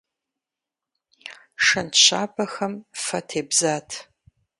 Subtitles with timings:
[1.65, 3.89] Шэнт щабэхэм фэ тебзат.